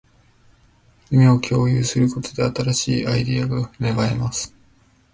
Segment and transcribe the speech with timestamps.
[1.11, 2.41] 夢を共有することで、
[2.73, 4.55] 新しいアイデアが芽生えます